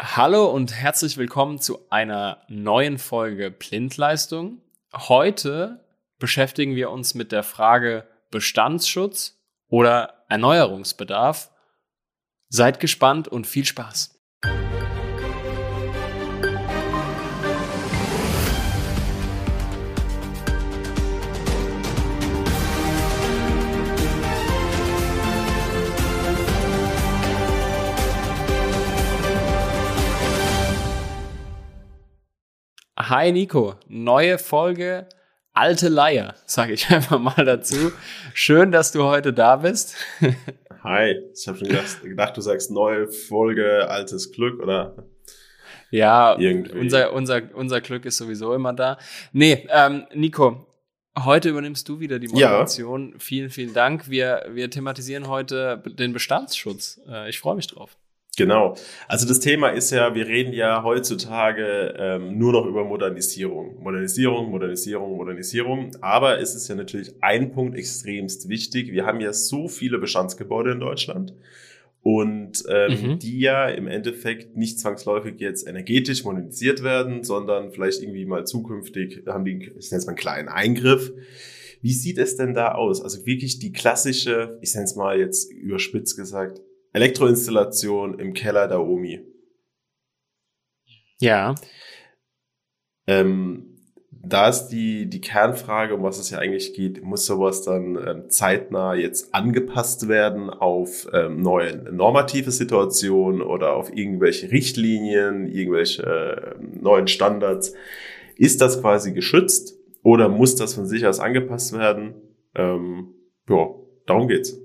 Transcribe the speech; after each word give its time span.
Hallo 0.00 0.46
und 0.46 0.72
herzlich 0.72 1.16
willkommen 1.16 1.58
zu 1.58 1.90
einer 1.90 2.44
neuen 2.46 2.98
Folge 2.98 3.50
Blindleistung. 3.50 4.62
Heute 4.92 5.84
beschäftigen 6.20 6.76
wir 6.76 6.90
uns 6.90 7.14
mit 7.14 7.32
der 7.32 7.42
Frage 7.42 8.06
Bestandsschutz 8.30 9.42
oder 9.66 10.24
Erneuerungsbedarf. 10.28 11.50
Seid 12.48 12.78
gespannt 12.78 13.26
und 13.26 13.48
viel 13.48 13.64
Spaß. 13.64 14.17
Hi 33.08 33.32
Nico, 33.32 33.74
neue 33.88 34.36
Folge 34.36 35.08
Alte 35.54 35.88
Leier, 35.88 36.34
sage 36.44 36.74
ich 36.74 36.90
einfach 36.90 37.18
mal 37.18 37.42
dazu. 37.42 37.90
Schön, 38.34 38.70
dass 38.70 38.92
du 38.92 39.04
heute 39.04 39.32
da 39.32 39.56
bist. 39.56 39.96
Hi, 40.84 41.16
ich 41.32 41.48
habe 41.48 41.56
schon 41.56 41.68
gedacht, 41.68 42.02
gedacht, 42.02 42.36
du 42.36 42.42
sagst 42.42 42.70
neue 42.70 43.08
Folge 43.08 43.88
Altes 43.88 44.30
Glück 44.30 44.62
oder 44.62 45.08
ja, 45.90 46.38
irgendwie. 46.38 46.78
unser 46.78 47.14
unser 47.14 47.40
unser 47.54 47.80
Glück 47.80 48.04
ist 48.04 48.18
sowieso 48.18 48.52
immer 48.52 48.74
da. 48.74 48.98
Nee, 49.32 49.66
ähm, 49.70 50.06
Nico, 50.12 50.66
heute 51.18 51.48
übernimmst 51.48 51.88
du 51.88 52.00
wieder 52.00 52.18
die 52.18 52.28
Moderation. 52.28 53.12
Ja. 53.12 53.18
Vielen 53.20 53.48
vielen 53.48 53.72
Dank. 53.72 54.10
Wir 54.10 54.44
wir 54.50 54.68
thematisieren 54.68 55.28
heute 55.28 55.82
den 55.86 56.12
Bestandsschutz. 56.12 57.00
Äh, 57.08 57.30
ich 57.30 57.38
freue 57.38 57.56
mich 57.56 57.68
drauf. 57.68 57.96
Genau. 58.38 58.76
Also 59.08 59.26
das 59.26 59.40
Thema 59.40 59.70
ist 59.70 59.90
ja, 59.90 60.14
wir 60.14 60.28
reden 60.28 60.52
ja 60.52 60.84
heutzutage 60.84 61.92
ähm, 61.98 62.38
nur 62.38 62.52
noch 62.52 62.66
über 62.66 62.84
Modernisierung. 62.84 63.82
Modernisierung, 63.82 64.50
Modernisierung, 64.52 65.16
Modernisierung. 65.16 65.90
Aber 66.00 66.38
es 66.38 66.54
ist 66.54 66.68
ja 66.68 66.76
natürlich 66.76 67.12
ein 67.20 67.50
Punkt 67.50 67.76
extremst 67.76 68.48
wichtig. 68.48 68.92
Wir 68.92 69.04
haben 69.06 69.20
ja 69.20 69.32
so 69.32 69.66
viele 69.66 69.98
Bestandsgebäude 69.98 70.70
in 70.70 70.78
Deutschland 70.78 71.34
und 72.02 72.62
ähm, 72.68 72.92
mhm. 72.92 73.18
die 73.18 73.40
ja 73.40 73.66
im 73.66 73.88
Endeffekt 73.88 74.56
nicht 74.56 74.78
zwangsläufig 74.78 75.40
jetzt 75.40 75.66
energetisch 75.66 76.22
modernisiert 76.22 76.84
werden, 76.84 77.24
sondern 77.24 77.72
vielleicht 77.72 78.02
irgendwie 78.02 78.24
mal 78.24 78.46
zukünftig 78.46 79.24
haben 79.26 79.44
die, 79.44 79.72
ich 79.76 79.90
nenne 79.90 79.98
es 79.98 80.06
mal 80.06 80.12
einen 80.12 80.16
kleinen 80.16 80.48
Eingriff. 80.48 81.12
Wie 81.82 81.92
sieht 81.92 82.18
es 82.18 82.36
denn 82.36 82.54
da 82.54 82.72
aus? 82.72 83.02
Also 83.02 83.26
wirklich 83.26 83.58
die 83.58 83.72
klassische, 83.72 84.58
ich 84.62 84.72
nenne 84.74 84.84
es 84.84 84.94
mal 84.94 85.18
jetzt 85.18 85.52
überspitzt 85.52 86.16
gesagt, 86.16 86.60
Elektroinstallation 86.92 88.18
im 88.18 88.34
Keller 88.34 88.68
der 88.68 88.80
Omi. 88.80 89.20
Ja. 91.20 91.54
Ähm, 93.06 93.78
da 94.10 94.48
ist 94.48 94.68
die, 94.68 95.08
die 95.08 95.20
Kernfrage, 95.20 95.94
um 95.94 96.02
was 96.02 96.18
es 96.18 96.30
ja 96.30 96.38
eigentlich 96.38 96.74
geht, 96.74 97.02
muss 97.02 97.26
sowas 97.26 97.62
dann 97.62 97.96
ähm, 97.96 98.30
zeitnah 98.30 98.94
jetzt 98.94 99.34
angepasst 99.34 100.08
werden 100.08 100.50
auf 100.50 101.08
ähm, 101.12 101.40
neue 101.40 101.76
normative 101.92 102.50
Situationen 102.50 103.42
oder 103.42 103.74
auf 103.74 103.94
irgendwelche 103.94 104.50
Richtlinien, 104.50 105.46
irgendwelche 105.46 106.02
äh, 106.02 106.54
neuen 106.60 107.06
Standards. 107.06 107.74
Ist 108.36 108.60
das 108.60 108.80
quasi 108.80 109.12
geschützt 109.12 109.76
oder 110.02 110.28
muss 110.28 110.56
das 110.56 110.74
von 110.74 110.86
sich 110.86 111.06
aus 111.06 111.20
angepasst 111.20 111.72
werden? 111.72 112.14
Ähm, 112.54 113.14
ja, 113.48 113.68
darum 114.06 114.28
geht's. 114.28 114.58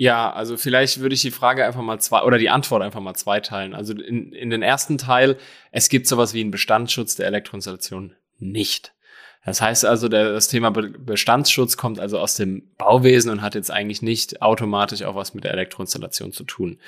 Ja, 0.00 0.32
also 0.32 0.56
vielleicht 0.56 1.00
würde 1.00 1.14
ich 1.14 1.20
die 1.20 1.30
Frage 1.30 1.66
einfach 1.66 1.82
mal 1.82 1.98
zwei 1.98 2.22
oder 2.22 2.38
die 2.38 2.48
Antwort 2.48 2.80
einfach 2.80 3.02
mal 3.02 3.12
zweiteilen. 3.12 3.74
Also 3.74 3.92
in, 3.92 4.32
in 4.32 4.48
den 4.48 4.62
ersten 4.62 4.96
Teil, 4.96 5.36
es 5.72 5.90
gibt 5.90 6.06
sowas 6.06 6.32
wie 6.32 6.40
einen 6.40 6.50
Bestandsschutz 6.50 7.16
der 7.16 7.26
Elektroinstallation 7.26 8.14
nicht. 8.38 8.94
Das 9.44 9.60
heißt 9.60 9.84
also, 9.84 10.08
der, 10.08 10.32
das 10.32 10.48
Thema 10.48 10.70
Bestandsschutz 10.70 11.76
kommt 11.76 12.00
also 12.00 12.18
aus 12.18 12.34
dem 12.34 12.62
Bauwesen 12.78 13.30
und 13.30 13.42
hat 13.42 13.54
jetzt 13.54 13.70
eigentlich 13.70 14.00
nicht 14.00 14.40
automatisch 14.40 15.02
auch 15.02 15.16
was 15.16 15.34
mit 15.34 15.44
der 15.44 15.52
Elektroinstallation 15.52 16.32
zu 16.32 16.44
tun. 16.44 16.78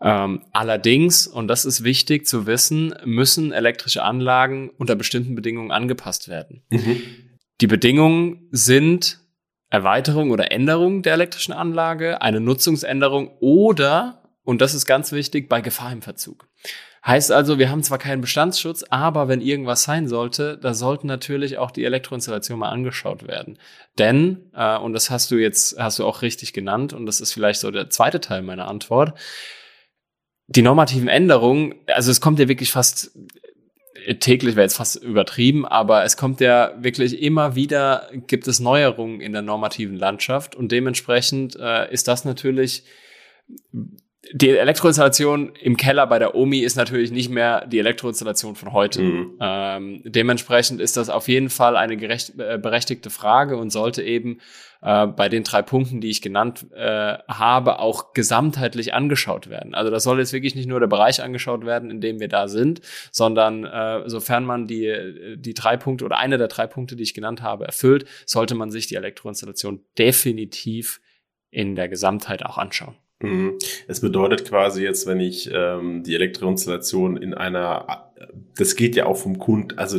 Ähm, 0.00 0.44
allerdings, 0.52 1.26
und 1.26 1.48
das 1.48 1.64
ist 1.64 1.82
wichtig 1.82 2.24
zu 2.24 2.46
wissen, 2.46 2.94
müssen 3.04 3.50
elektrische 3.50 4.04
Anlagen 4.04 4.70
unter 4.78 4.94
bestimmten 4.94 5.34
Bedingungen 5.34 5.72
angepasst 5.72 6.28
werden. 6.28 6.62
Mhm. 6.70 7.02
Die 7.60 7.66
Bedingungen 7.66 8.46
sind 8.52 9.18
Erweiterung 9.70 10.30
oder 10.30 10.50
Änderung 10.50 11.02
der 11.02 11.14
elektrischen 11.14 11.52
Anlage, 11.52 12.22
eine 12.22 12.40
Nutzungsänderung 12.40 13.36
oder, 13.40 14.22
und 14.44 14.60
das 14.60 14.74
ist 14.74 14.86
ganz 14.86 15.12
wichtig, 15.12 15.48
bei 15.48 15.60
Gefahr 15.60 15.92
im 15.92 16.02
Verzug. 16.02 16.48
Heißt 17.06 17.30
also, 17.30 17.58
wir 17.58 17.70
haben 17.70 17.82
zwar 17.82 17.98
keinen 17.98 18.20
Bestandsschutz, 18.20 18.84
aber 18.90 19.28
wenn 19.28 19.40
irgendwas 19.40 19.84
sein 19.84 20.08
sollte, 20.08 20.58
da 20.58 20.74
sollten 20.74 21.06
natürlich 21.06 21.56
auch 21.56 21.70
die 21.70 21.84
Elektroinstallation 21.84 22.58
mal 22.58 22.70
angeschaut 22.70 23.26
werden. 23.26 23.58
Denn, 23.98 24.50
äh, 24.54 24.76
und 24.76 24.92
das 24.94 25.10
hast 25.10 25.30
du 25.30 25.36
jetzt, 25.36 25.78
hast 25.78 25.98
du 25.98 26.04
auch 26.04 26.22
richtig 26.22 26.52
genannt, 26.52 26.92
und 26.92 27.06
das 27.06 27.20
ist 27.20 27.32
vielleicht 27.32 27.60
so 27.60 27.70
der 27.70 27.88
zweite 27.88 28.20
Teil 28.20 28.42
meiner 28.42 28.68
Antwort, 28.68 29.18
die 30.48 30.62
normativen 30.62 31.08
Änderungen, 31.08 31.74
also 31.86 32.10
es 32.10 32.20
kommt 32.20 32.38
ja 32.38 32.48
wirklich 32.48 32.72
fast 32.72 33.16
täglich 34.14 34.56
wäre 34.56 34.64
jetzt 34.64 34.76
fast 34.76 34.96
übertrieben, 34.96 35.66
aber 35.66 36.04
es 36.04 36.16
kommt 36.16 36.40
ja 36.40 36.72
wirklich 36.78 37.22
immer 37.22 37.54
wieder, 37.54 38.08
gibt 38.26 38.48
es 38.48 38.60
Neuerungen 38.60 39.20
in 39.20 39.32
der 39.32 39.42
normativen 39.42 39.96
Landschaft 39.96 40.54
und 40.54 40.72
dementsprechend 40.72 41.56
äh, 41.56 41.92
ist 41.92 42.08
das 42.08 42.24
natürlich 42.24 42.84
die 44.32 44.50
Elektroinstallation 44.50 45.52
im 45.60 45.76
Keller 45.76 46.06
bei 46.06 46.18
der 46.18 46.34
OMI 46.34 46.60
ist 46.60 46.76
natürlich 46.76 47.10
nicht 47.10 47.30
mehr 47.30 47.66
die 47.66 47.78
Elektroinstallation 47.78 48.56
von 48.56 48.72
heute. 48.72 49.02
Mhm. 49.02 49.38
Ähm, 49.40 50.02
dementsprechend 50.04 50.80
ist 50.80 50.96
das 50.96 51.08
auf 51.08 51.28
jeden 51.28 51.50
Fall 51.50 51.76
eine 51.76 51.96
gerecht, 51.96 52.38
äh, 52.38 52.58
berechtigte 52.58 53.10
Frage 53.10 53.56
und 53.56 53.70
sollte 53.70 54.02
eben 54.02 54.40
äh, 54.82 55.06
bei 55.06 55.28
den 55.28 55.44
drei 55.44 55.62
Punkten, 55.62 56.00
die 56.00 56.10
ich 56.10 56.20
genannt 56.20 56.66
äh, 56.74 57.18
habe, 57.28 57.78
auch 57.78 58.12
gesamtheitlich 58.12 58.92
angeschaut 58.92 59.48
werden. 59.48 59.74
Also 59.74 59.90
das 59.90 60.04
soll 60.04 60.18
jetzt 60.18 60.32
wirklich 60.32 60.54
nicht 60.54 60.68
nur 60.68 60.80
der 60.80 60.86
Bereich 60.86 61.22
angeschaut 61.22 61.64
werden, 61.64 61.90
in 61.90 62.00
dem 62.00 62.20
wir 62.20 62.28
da 62.28 62.48
sind, 62.48 62.80
sondern 63.10 63.64
äh, 63.64 64.08
sofern 64.08 64.44
man 64.44 64.66
die, 64.66 65.36
die 65.36 65.54
drei 65.54 65.76
Punkte 65.76 66.04
oder 66.04 66.18
eine 66.18 66.38
der 66.38 66.48
drei 66.48 66.66
Punkte, 66.66 66.96
die 66.96 67.02
ich 67.02 67.14
genannt 67.14 67.42
habe, 67.42 67.64
erfüllt, 67.64 68.06
sollte 68.26 68.54
man 68.54 68.70
sich 68.70 68.86
die 68.86 68.96
Elektroinstallation 68.96 69.80
definitiv 69.96 71.00
in 71.50 71.76
der 71.76 71.88
Gesamtheit 71.88 72.44
auch 72.44 72.58
anschauen. 72.58 72.96
Mhm. 73.20 73.58
Es 73.88 74.00
bedeutet 74.00 74.44
quasi 74.44 74.82
jetzt, 74.82 75.06
wenn 75.06 75.20
ich 75.20 75.50
ähm, 75.52 76.02
die 76.04 76.14
Elektroinstallation 76.14 77.16
in 77.16 77.34
einer, 77.34 78.12
das 78.56 78.76
geht 78.76 78.94
ja 78.94 79.06
auch 79.06 79.16
vom 79.16 79.38
Kunden, 79.38 79.76
also 79.78 79.98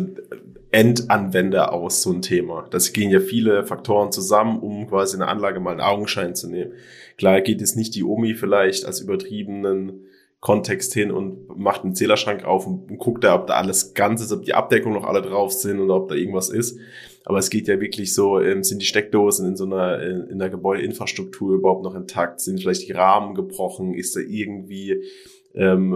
Endanwender 0.71 1.73
aus 1.73 2.03
so 2.03 2.11
ein 2.11 2.21
Thema. 2.21 2.67
Das 2.69 2.93
gehen 2.93 3.09
ja 3.09 3.19
viele 3.19 3.65
Faktoren 3.65 4.11
zusammen, 4.11 4.59
um 4.59 4.87
quasi 4.87 5.17
eine 5.17 5.27
Anlage 5.27 5.59
mal 5.59 5.71
einen 5.71 5.81
Augenschein 5.81 6.35
zu 6.35 6.47
nehmen. 6.47 6.73
Klar 7.17 7.41
geht 7.41 7.61
es 7.61 7.75
nicht 7.75 7.95
die 7.95 8.03
Omi 8.03 8.35
vielleicht 8.35 8.85
als 8.85 9.01
übertriebenen 9.01 10.05
Kontext 10.39 10.93
hin 10.93 11.11
und 11.11 11.57
macht 11.57 11.83
einen 11.83 11.95
Zählerschrank 11.95 12.45
auf 12.45 12.65
und, 12.65 12.97
guckt 12.97 13.23
da, 13.23 13.35
ob 13.35 13.47
da 13.47 13.55
alles 13.55 13.93
ganz 13.93 14.21
ist, 14.21 14.31
ob 14.31 14.43
die 14.43 14.53
Abdeckung 14.53 14.93
noch 14.93 15.03
alle 15.03 15.21
drauf 15.21 15.51
sind 15.51 15.79
oder 15.79 15.95
ob 15.95 16.07
da 16.07 16.15
irgendwas 16.15 16.49
ist. 16.49 16.79
Aber 17.25 17.37
es 17.37 17.49
geht 17.49 17.67
ja 17.67 17.79
wirklich 17.79 18.13
so, 18.13 18.39
ähm, 18.39 18.63
sind 18.63 18.81
die 18.81 18.85
Steckdosen 18.85 19.47
in 19.47 19.55
so 19.55 19.65
einer, 19.65 20.01
in, 20.01 20.27
in 20.27 20.39
der 20.39 20.49
Gebäudeinfrastruktur 20.49 21.55
überhaupt 21.55 21.83
noch 21.83 21.95
intakt? 21.95 22.39
Sind 22.39 22.59
vielleicht 22.59 22.87
die 22.87 22.93
Rahmen 22.93 23.35
gebrochen? 23.35 23.93
Ist 23.93 24.15
da 24.15 24.19
irgendwie 24.19 25.03
ähm, 25.53 25.93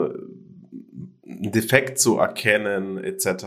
ein 1.25 1.51
Defekt 1.51 1.97
zu 1.99 2.17
erkennen, 2.17 2.97
etc.? 2.97 3.45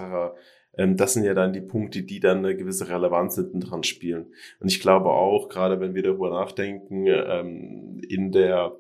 Ähm, 0.76 0.97
das 0.97 1.14
sind 1.14 1.25
ja 1.25 1.34
dann 1.34 1.53
die 1.53 1.60
Punkte, 1.60 2.03
die 2.03 2.20
dann 2.20 2.38
eine 2.38 2.56
gewisse 2.56 2.88
Relevanz 2.88 3.37
hinten 3.37 3.60
dran 3.60 3.82
spielen. 3.82 4.26
Und 4.60 4.69
ich 4.69 4.81
glaube 4.81 5.10
auch, 5.10 5.48
gerade 5.48 5.81
wenn 5.81 5.94
wir 5.94 6.03
darüber 6.03 6.31
nachdenken, 6.31 7.06
ähm, 7.06 8.00
in 8.08 8.32
der 8.32 8.76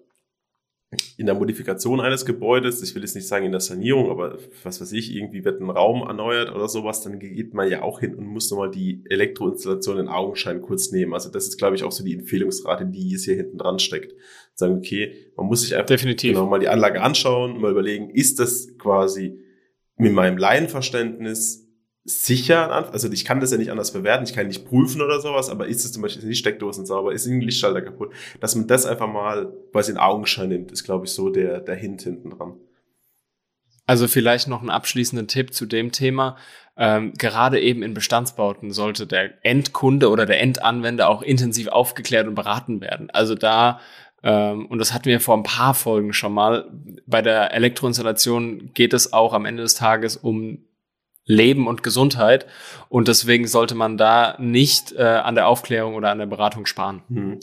in 1.16 1.26
der 1.26 1.34
Modifikation 1.34 2.00
eines 2.00 2.24
Gebäudes, 2.24 2.82
ich 2.82 2.94
will 2.94 3.02
jetzt 3.02 3.14
nicht 3.14 3.26
sagen 3.26 3.46
in 3.46 3.52
der 3.52 3.60
Sanierung, 3.60 4.10
aber 4.10 4.38
was 4.62 4.80
weiß 4.80 4.92
ich, 4.92 5.14
irgendwie 5.14 5.44
wird 5.44 5.60
ein 5.60 5.70
Raum 5.70 6.02
erneuert 6.02 6.54
oder 6.54 6.68
sowas, 6.68 7.02
dann 7.02 7.18
geht 7.18 7.54
man 7.54 7.70
ja 7.70 7.82
auch 7.82 8.00
hin 8.00 8.14
und 8.14 8.26
muss 8.26 8.50
nochmal 8.50 8.70
die 8.70 9.02
Elektroinstallation 9.08 9.98
in 9.98 10.08
Augenschein 10.08 10.62
kurz 10.62 10.92
nehmen. 10.92 11.14
Also 11.14 11.30
das 11.30 11.48
ist, 11.48 11.58
glaube 11.58 11.76
ich, 11.76 11.84
auch 11.84 11.92
so 11.92 12.04
die 12.04 12.14
Empfehlungsrate, 12.14 12.86
die 12.86 13.10
jetzt 13.10 13.24
hier 13.24 13.36
hinten 13.36 13.58
dran 13.58 13.78
steckt. 13.78 14.14
Sagen, 14.54 14.76
okay, 14.76 15.14
man 15.36 15.46
muss 15.46 15.62
sich 15.62 15.74
einfach 15.74 15.86
Definitiv. 15.86 16.32
genau 16.32 16.46
mal 16.46 16.60
die 16.60 16.68
Anlage 16.68 17.02
anschauen, 17.02 17.60
mal 17.60 17.70
überlegen, 17.70 18.10
ist 18.10 18.38
das 18.38 18.76
quasi 18.78 19.38
mit 19.96 20.12
meinem 20.12 20.38
Laienverständnis 20.38 21.65
sicher, 22.06 22.92
also 22.92 23.10
ich 23.10 23.24
kann 23.24 23.40
das 23.40 23.50
ja 23.50 23.58
nicht 23.58 23.70
anders 23.70 23.92
bewerten, 23.92 24.24
ich 24.24 24.32
kann 24.32 24.46
nicht 24.46 24.64
prüfen 24.64 25.02
oder 25.02 25.20
sowas, 25.20 25.50
aber 25.50 25.66
ist 25.66 25.84
es 25.84 25.92
zum 25.92 26.02
Beispiel, 26.02 26.22
sind 26.22 26.30
die 26.30 26.36
Steckdosen 26.36 26.86
sauber, 26.86 27.12
ist 27.12 27.26
ein 27.26 27.40
Lichtschalter 27.40 27.82
kaputt, 27.82 28.12
dass 28.40 28.54
man 28.54 28.68
das 28.68 28.86
einfach 28.86 29.08
mal 29.08 29.52
quasi 29.72 29.90
in 29.90 29.98
Augenschein 29.98 30.48
nimmt, 30.48 30.70
ist 30.70 30.84
glaube 30.84 31.06
ich 31.06 31.12
so 31.12 31.30
der, 31.30 31.60
der 31.60 31.74
Hint 31.74 32.02
hinten 32.02 32.30
dran. 32.30 32.54
Also 33.86 34.08
vielleicht 34.08 34.48
noch 34.48 34.62
ein 34.62 34.70
abschließender 34.70 35.26
Tipp 35.26 35.52
zu 35.52 35.66
dem 35.66 35.92
Thema. 35.92 36.36
Ähm, 36.76 37.12
gerade 37.18 37.60
eben 37.60 37.82
in 37.82 37.94
Bestandsbauten 37.94 38.72
sollte 38.72 39.06
der 39.06 39.44
Endkunde 39.44 40.10
oder 40.10 40.26
der 40.26 40.40
Endanwender 40.40 41.08
auch 41.08 41.22
intensiv 41.22 41.68
aufgeklärt 41.68 42.26
und 42.26 42.34
beraten 42.34 42.80
werden. 42.80 43.10
Also 43.10 43.34
da 43.34 43.80
Ähm, 44.22 44.66
und 44.66 44.78
das 44.78 44.92
hatten 44.92 45.04
wir 45.04 45.20
vor 45.20 45.36
ein 45.36 45.42
paar 45.42 45.74
Folgen 45.74 46.12
schon 46.12 46.32
mal. 46.32 46.68
Bei 47.06 47.22
der 47.22 47.52
Elektroinstallation 47.54 48.72
geht 48.74 48.92
es 48.92 49.12
auch 49.12 49.32
am 49.32 49.44
Ende 49.44 49.62
des 49.62 49.74
Tages 49.74 50.16
um 50.16 50.65
Leben 51.26 51.66
und 51.66 51.82
Gesundheit. 51.82 52.46
Und 52.88 53.08
deswegen 53.08 53.46
sollte 53.46 53.74
man 53.74 53.98
da 53.98 54.36
nicht 54.38 54.92
äh, 54.92 55.02
an 55.02 55.34
der 55.34 55.48
Aufklärung 55.48 55.94
oder 55.94 56.10
an 56.10 56.18
der 56.18 56.26
Beratung 56.26 56.66
sparen. 56.66 57.02
Hm. 57.08 57.40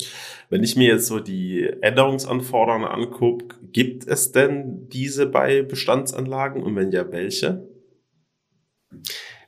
Wenn 0.50 0.64
ich 0.64 0.76
mir 0.76 0.88
jetzt 0.88 1.08
so 1.08 1.20
die 1.20 1.70
Änderungsanforderungen 1.82 2.88
angucke, 2.88 3.58
gibt 3.72 4.08
es 4.08 4.32
denn 4.32 4.88
diese 4.90 5.26
bei 5.26 5.62
Bestandsanlagen 5.62 6.64
und 6.64 6.76
wenn 6.76 6.92
ja, 6.92 7.12
welche? 7.12 7.68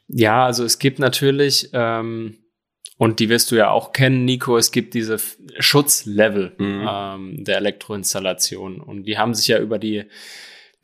Ja, 0.08 0.46
also 0.46 0.66
es 0.66 0.80
gibt 0.80 1.00
natürlich, 1.00 1.70
ähm, 1.74 2.38
und 2.98 3.20
die 3.20 3.30
wirst 3.30 3.52
du 3.52 3.56
ja 3.56 3.70
auch 3.70 3.94
kennen, 3.94 4.26
Nico, 4.26 4.58
es 4.58 4.72
gibt 4.72 4.94
diese 4.94 5.18
Schutzlevel 5.60 6.54
mhm. 6.58 6.88
ähm, 6.90 7.44
der 7.44 7.58
Elektroinstallation. 7.58 8.82
Und 8.82 9.04
die 9.04 9.18
haben 9.18 9.34
sich 9.34 9.48
ja 9.48 9.60
über 9.60 9.80
die 9.80 10.06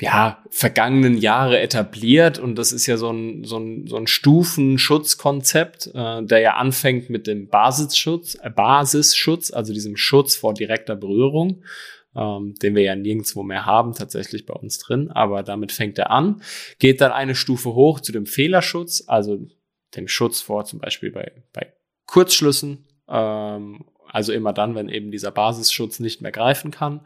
ja, 0.02 0.44
vergangenen 0.50 1.16
Jahre 1.16 1.60
etabliert. 1.60 2.40
Und 2.40 2.56
das 2.56 2.72
ist 2.72 2.88
ja 2.88 2.98
so 2.98 3.12
ein, 3.12 3.44
so 3.44 3.60
ein, 3.60 3.86
so 3.86 3.98
ein 3.98 4.08
Stufenschutzkonzept, 4.08 5.92
äh, 5.94 6.24
der 6.24 6.40
ja 6.40 6.56
anfängt 6.56 7.12
mit 7.12 7.28
dem 7.28 7.50
Basisschutz, 7.50 8.36
äh, 8.42 8.50
Basisschutz, 8.50 9.52
also 9.52 9.74
diesem 9.74 9.96
Schutz 9.96 10.36
vor 10.36 10.56
direkter 10.56 10.96
Berührung, 10.96 11.64
ähm, 12.16 12.56
den 12.64 12.74
wir 12.74 12.82
ja 12.82 12.96
nirgendwo 12.96 13.44
mehr 13.44 13.68
haben, 13.68 13.94
tatsächlich 13.94 14.48
bei 14.48 14.56
uns 14.56 14.80
drin, 14.80 15.12
aber 15.12 15.44
damit 15.44 15.72
fängt 15.72 16.00
er 16.00 16.10
an, 16.10 16.42
geht 16.80 17.00
dann 17.00 17.12
eine 17.12 17.36
Stufe 17.36 17.76
hoch 17.76 18.00
zu 18.00 18.12
dem 18.12 18.26
Fehlerschutz, 18.26 19.04
also 19.06 19.38
dem 19.96 20.08
Schutz 20.08 20.42
vor 20.42 20.66
zum 20.66 20.80
Beispiel 20.80 21.12
bei, 21.12 21.32
bei 21.54 21.74
Kurzschlüssen, 22.08 22.88
ähm, 23.08 23.86
also 24.08 24.34
immer 24.34 24.52
dann, 24.52 24.74
wenn 24.74 24.90
eben 24.90 25.12
dieser 25.12 25.32
Basisschutz 25.32 26.00
nicht 26.00 26.22
mehr 26.22 26.32
greifen 26.32 26.72
kann. 26.72 27.02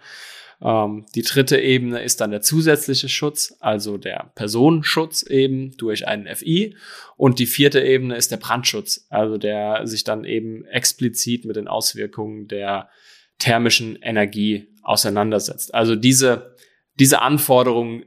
Ähm, 0.61 1.05
die 1.15 1.21
dritte 1.21 1.59
Ebene 1.59 2.01
ist 2.01 2.21
dann 2.21 2.31
der 2.31 2.41
zusätzliche 2.41 3.09
Schutz, 3.09 3.55
also 3.59 3.97
der 3.97 4.31
Personenschutz 4.35 5.23
eben 5.23 5.75
durch 5.77 6.07
einen 6.07 6.33
FI. 6.33 6.75
Und 7.17 7.39
die 7.39 7.45
vierte 7.45 7.81
Ebene 7.81 8.15
ist 8.15 8.31
der 8.31 8.37
Brandschutz, 8.37 9.07
also 9.09 9.37
der 9.37 9.85
sich 9.87 10.03
dann 10.03 10.23
eben 10.23 10.65
explizit 10.65 11.45
mit 11.45 11.55
den 11.55 11.67
Auswirkungen 11.67 12.47
der 12.47 12.89
thermischen 13.37 13.97
Energie 14.01 14.67
auseinandersetzt. 14.81 15.73
Also 15.73 15.95
diese, 15.95 16.55
diese 16.99 17.21
Anforderungen, 17.21 18.05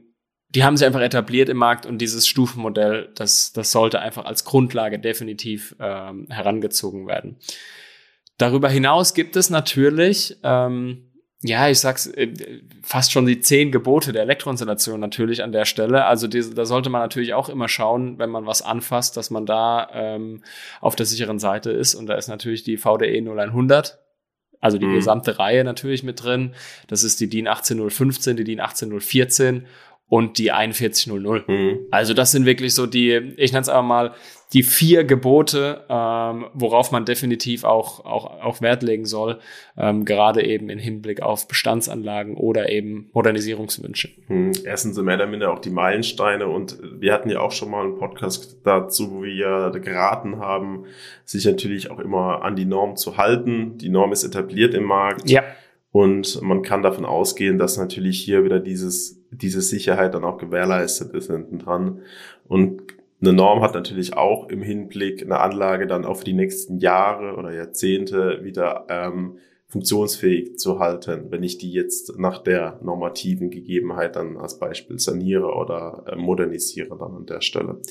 die 0.49 0.63
haben 0.63 0.77
sich 0.77 0.87
einfach 0.87 1.01
etabliert 1.01 1.49
im 1.49 1.57
Markt 1.57 1.85
und 1.85 1.99
dieses 1.99 2.27
Stufenmodell, 2.27 3.11
das, 3.15 3.53
das 3.53 3.71
sollte 3.71 3.99
einfach 3.99 4.25
als 4.25 4.45
Grundlage 4.45 4.97
definitiv 4.97 5.75
ähm, 5.79 6.27
herangezogen 6.29 7.07
werden. 7.07 7.37
Darüber 8.39 8.69
hinaus 8.69 9.13
gibt 9.13 9.35
es 9.35 9.49
natürlich 9.49 10.37
ähm, 10.43 11.08
ja, 11.41 11.69
ich 11.69 11.79
sag's, 11.79 12.07
äh, 12.07 12.33
fast 12.83 13.13
schon 13.13 13.25
die 13.25 13.39
zehn 13.39 13.71
Gebote 13.71 14.11
der 14.11 14.23
Elektroinstallation 14.23 14.99
natürlich 14.99 15.41
an 15.41 15.53
der 15.53 15.63
Stelle. 15.63 16.05
Also 16.05 16.27
die, 16.27 16.53
da 16.53 16.65
sollte 16.65 16.89
man 16.89 17.01
natürlich 17.01 17.33
auch 17.33 17.47
immer 17.47 17.69
schauen, 17.69 18.19
wenn 18.19 18.29
man 18.29 18.45
was 18.45 18.61
anfasst, 18.61 19.15
dass 19.15 19.29
man 19.29 19.45
da 19.45 19.89
ähm, 19.93 20.43
auf 20.81 20.97
der 20.97 21.05
sicheren 21.05 21.39
Seite 21.39 21.71
ist. 21.71 21.95
Und 21.95 22.07
da 22.07 22.15
ist 22.15 22.27
natürlich 22.27 22.63
die 22.63 22.75
VDE 22.75 23.19
0100, 23.19 23.99
also 24.59 24.77
die 24.77 24.87
mhm. 24.87 24.95
gesamte 24.95 25.39
Reihe 25.39 25.63
natürlich 25.63 26.03
mit 26.03 26.21
drin. 26.21 26.55
Das 26.87 27.05
ist 27.05 27.21
die 27.21 27.29
DIN 27.29 27.47
18015, 27.47 28.35
die 28.35 28.43
DIN 28.43 28.59
18014 28.59 29.65
und 30.09 30.39
die 30.39 30.49
4100. 30.49 31.47
Mhm. 31.47 31.79
Also 31.91 32.13
das 32.13 32.31
sind 32.31 32.45
wirklich 32.45 32.73
so 32.73 32.87
die, 32.87 33.33
ich 33.37 33.51
nenne 33.51 33.61
es 33.61 33.69
aber 33.69 33.83
mal, 33.83 34.13
die 34.53 34.63
vier 34.63 35.03
Gebote, 35.03 35.83
ähm, 35.89 36.47
worauf 36.53 36.91
man 36.91 37.05
definitiv 37.05 37.63
auch, 37.63 38.03
auch, 38.03 38.41
auch 38.41 38.61
Wert 38.61 38.81
legen 38.81 39.05
soll, 39.05 39.39
ähm, 39.77 40.05
gerade 40.05 40.43
eben 40.43 40.69
im 40.69 40.79
Hinblick 40.79 41.21
auf 41.21 41.47
Bestandsanlagen 41.47 42.35
oder 42.35 42.69
eben 42.69 43.09
Modernisierungswünsche. 43.13 44.09
Mhm. 44.27 44.53
Erstens 44.65 44.95
sind 44.95 45.05
mehr 45.05 45.15
oder 45.15 45.27
minder 45.27 45.53
auch 45.53 45.59
die 45.59 45.69
Meilensteine 45.69 46.47
und 46.47 46.79
wir 46.99 47.13
hatten 47.13 47.29
ja 47.29 47.41
auch 47.41 47.51
schon 47.51 47.69
mal 47.69 47.83
einen 47.83 47.99
Podcast 47.99 48.57
dazu, 48.63 49.11
wo 49.11 49.23
wir 49.23 49.71
geraten 49.79 50.39
haben, 50.39 50.85
sich 51.25 51.45
natürlich 51.45 51.91
auch 51.91 51.99
immer 51.99 52.41
an 52.43 52.55
die 52.55 52.65
Norm 52.65 52.95
zu 52.95 53.17
halten. 53.17 53.77
Die 53.77 53.89
Norm 53.89 54.11
ist 54.11 54.23
etabliert 54.23 54.73
im 54.73 54.85
Markt. 54.85 55.29
Ja. 55.29 55.43
Und 55.91 56.41
man 56.41 56.61
kann 56.61 56.83
davon 56.83 57.05
ausgehen, 57.05 57.57
dass 57.57 57.77
natürlich 57.77 58.19
hier 58.19 58.43
wieder 58.43 58.59
dieses, 58.59 59.23
diese 59.31 59.61
Sicherheit 59.61 60.13
dann 60.13 60.23
auch 60.23 60.37
gewährleistet 60.37 61.13
ist 61.13 61.31
hinten 61.31 61.59
dran. 61.59 62.01
Und 62.47 62.81
eine 63.21 63.33
Norm 63.33 63.61
hat 63.61 63.73
natürlich 63.73 64.15
auch 64.15 64.49
im 64.49 64.61
Hinblick 64.61 65.23
eine 65.23 65.39
Anlage 65.39 65.87
dann 65.87 66.05
auf 66.05 66.23
die 66.23 66.33
nächsten 66.33 66.77
Jahre 66.77 67.35
oder 67.35 67.53
Jahrzehnte 67.53 68.43
wieder 68.43 68.85
ähm, 68.89 69.39
funktionsfähig 69.67 70.57
zu 70.57 70.79
halten, 70.79 71.29
wenn 71.29 71.43
ich 71.43 71.57
die 71.57 71.71
jetzt 71.71 72.17
nach 72.17 72.39
der 72.39 72.79
normativen 72.81 73.49
Gegebenheit 73.49 74.15
dann 74.15 74.37
als 74.37 74.57
Beispiel 74.57 74.99
saniere 74.99 75.53
oder 75.53 76.05
äh, 76.07 76.15
modernisiere 76.15 76.97
dann 76.97 77.15
an 77.15 77.25
der 77.25 77.41
Stelle. 77.41 77.81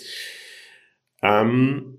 Ähm, 1.22 1.98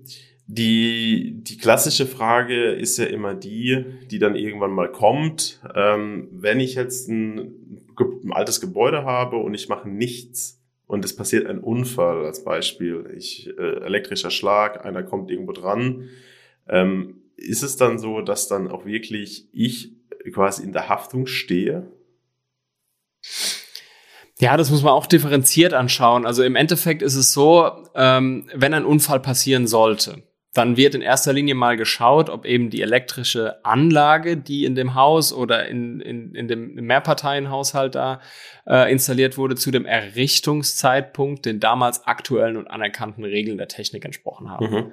die, 0.52 1.44
die 1.44 1.58
klassische 1.58 2.06
Frage 2.06 2.72
ist 2.72 2.98
ja 2.98 3.04
immer 3.04 3.34
die, 3.34 3.84
die 4.10 4.18
dann 4.18 4.34
irgendwann 4.34 4.72
mal 4.72 4.90
kommt. 4.90 5.60
Ähm, 5.76 6.28
wenn 6.32 6.58
ich 6.58 6.74
jetzt 6.74 7.08
ein, 7.08 7.84
ein, 7.96 8.32
altes 8.32 8.60
Gebäude 8.60 9.04
habe 9.04 9.36
und 9.36 9.54
ich 9.54 9.68
mache 9.68 9.88
nichts 9.88 10.60
und 10.88 11.04
es 11.04 11.14
passiert 11.14 11.46
ein 11.46 11.60
Unfall 11.60 12.24
als 12.24 12.42
Beispiel, 12.42 13.14
ich, 13.16 13.48
äh, 13.58 13.84
elektrischer 13.84 14.32
Schlag, 14.32 14.84
einer 14.84 15.04
kommt 15.04 15.30
irgendwo 15.30 15.52
dran, 15.52 16.08
ähm, 16.68 17.22
ist 17.36 17.62
es 17.62 17.76
dann 17.76 18.00
so, 18.00 18.20
dass 18.20 18.48
dann 18.48 18.66
auch 18.66 18.84
wirklich 18.84 19.46
ich 19.52 19.92
quasi 20.32 20.64
in 20.64 20.72
der 20.72 20.88
Haftung 20.88 21.26
stehe? 21.26 21.92
Ja, 24.40 24.56
das 24.56 24.70
muss 24.70 24.82
man 24.82 24.94
auch 24.94 25.06
differenziert 25.06 25.74
anschauen. 25.74 26.26
Also 26.26 26.42
im 26.42 26.56
Endeffekt 26.56 27.02
ist 27.02 27.14
es 27.14 27.32
so, 27.32 27.70
ähm, 27.94 28.50
wenn 28.52 28.74
ein 28.74 28.84
Unfall 28.84 29.20
passieren 29.20 29.68
sollte, 29.68 30.24
dann 30.52 30.76
wird 30.76 30.96
in 30.96 31.02
erster 31.02 31.32
Linie 31.32 31.54
mal 31.54 31.76
geschaut, 31.76 32.28
ob 32.28 32.44
eben 32.44 32.70
die 32.70 32.82
elektrische 32.82 33.64
Anlage, 33.64 34.36
die 34.36 34.64
in 34.64 34.74
dem 34.74 34.94
Haus 34.94 35.32
oder 35.32 35.68
in, 35.68 36.00
in, 36.00 36.34
in 36.34 36.48
dem 36.48 36.74
Mehrparteienhaushalt 36.74 37.94
da 37.94 38.20
äh, 38.66 38.90
installiert 38.90 39.38
wurde, 39.38 39.54
zu 39.54 39.70
dem 39.70 39.86
Errichtungszeitpunkt 39.86 41.46
den 41.46 41.60
damals 41.60 42.04
aktuellen 42.06 42.56
und 42.56 42.66
anerkannten 42.66 43.24
Regeln 43.24 43.58
der 43.58 43.68
Technik 43.68 44.04
entsprochen 44.04 44.50
haben. 44.50 44.70
Mhm. 44.70 44.92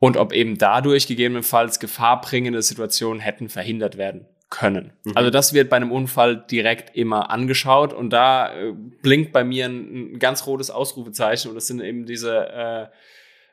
Und 0.00 0.16
ob 0.16 0.32
eben 0.32 0.58
dadurch 0.58 1.06
gegebenenfalls 1.06 1.78
gefahrbringende 1.78 2.60
Situationen 2.60 3.20
hätten 3.20 3.48
verhindert 3.48 3.96
werden 3.96 4.26
können. 4.50 4.92
Mhm. 5.04 5.12
Also 5.16 5.30
das 5.30 5.52
wird 5.52 5.70
bei 5.70 5.76
einem 5.76 5.92
Unfall 5.92 6.36
direkt 6.36 6.96
immer 6.96 7.30
angeschaut 7.30 7.92
und 7.92 8.10
da 8.10 8.52
äh, 8.52 8.72
blinkt 9.02 9.32
bei 9.32 9.44
mir 9.44 9.66
ein, 9.66 10.14
ein, 10.14 10.18
ganz 10.18 10.46
rotes 10.46 10.70
Ausrufezeichen 10.70 11.50
und 11.50 11.54
das 11.54 11.68
sind 11.68 11.80
eben 11.80 12.04
diese 12.04 12.48
äh, 12.48 12.86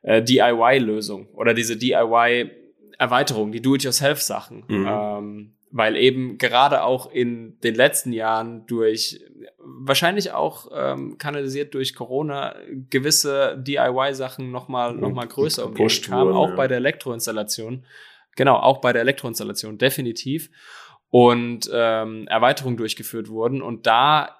äh, 0.02 0.22
DIY-Lösung 0.22 1.28
oder 1.34 1.54
diese 1.54 1.78
DIY-Erweiterung, 1.78 3.52
die 3.52 3.62
Do-it-yourself-Sachen. 3.62 4.64
Mhm. 4.68 4.88
Ähm, 4.90 5.54
weil 5.72 5.96
eben 5.96 6.38
gerade 6.38 6.84
auch 6.84 7.10
in 7.12 7.60
den 7.62 7.76
letzten 7.76 8.12
Jahren 8.12 8.66
durch, 8.68 9.22
wahrscheinlich 9.58 10.34
auch 10.34 10.70
ähm, 10.76 11.18
kanalisiert 11.18 11.74
durch 11.74 11.96
Corona, 11.96 12.56
gewisse 12.90 13.58
DIY-Sachen 13.66 14.52
nochmal 14.52 14.94
noch 14.94 15.14
mal 15.14 15.28
größer 15.28 15.66
um 15.66 15.74
kamen, 15.74 16.34
auch 16.34 16.50
ja. 16.50 16.56
bei 16.56 16.68
der 16.68 16.78
Elektroinstallation. 16.78 17.86
Genau, 18.36 18.58
auch 18.58 18.82
bei 18.82 18.94
der 18.94 19.02
Elektroinstallation, 19.02 19.78
definitiv. 19.78 20.50
Und 21.10 21.70
ähm, 21.74 22.28
Erweiterungen 22.28 22.78
durchgeführt 22.78 23.30
wurden. 23.30 23.62
Und 23.62 23.88
da 23.88 24.38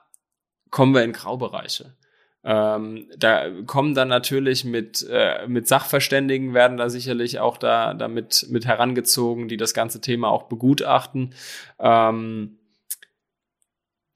kommen 0.70 0.94
wir 0.94 1.04
in 1.04 1.12
Graubereiche. 1.12 1.96
Ähm, 2.44 3.08
da 3.18 3.50
kommen 3.68 3.94
dann 3.94 4.08
natürlich 4.08 4.66
mit, 4.66 5.08
äh, 5.10 5.48
mit 5.48 5.68
Sachverständigen 5.68 6.54
werden 6.54 6.78
da 6.78 6.90
sicherlich 6.90 7.40
auch 7.40 7.58
da 7.58 7.94
damit 7.94 8.48
mit 8.50 8.66
herangezogen, 8.66 9.48
die 9.48 9.58
das 9.58 9.74
ganze 9.74 10.02
Thema 10.02 10.30
auch 10.30 10.44
begutachten. 10.44 11.36
Ähm, 11.80 12.58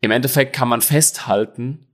Im 0.01 0.11
Endeffekt 0.11 0.55
kann 0.55 0.69
man 0.69 0.81
festhalten, 0.81 1.87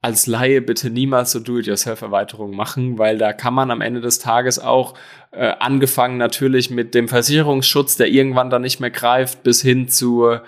als 0.00 0.26
Laie 0.26 0.60
bitte 0.60 0.90
niemals 0.90 1.32
so 1.32 1.40
Do-it-yourself-Erweiterungen 1.40 2.54
machen, 2.54 2.98
weil 2.98 3.16
da 3.16 3.32
kann 3.32 3.54
man 3.54 3.70
am 3.70 3.80
Ende 3.80 4.02
des 4.02 4.18
Tages 4.18 4.58
auch 4.58 4.94
äh, 5.30 5.54
angefangen 5.58 6.18
natürlich 6.18 6.68
mit 6.68 6.94
dem 6.94 7.08
Versicherungsschutz, 7.08 7.96
der 7.96 8.08
irgendwann 8.08 8.50
dann 8.50 8.62
nicht 8.62 8.80
mehr 8.80 8.90
greift, 8.90 9.42
bis 9.42 9.62
hin 9.62 9.88
zu 9.88 10.38